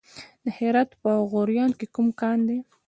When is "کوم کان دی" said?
1.95-2.59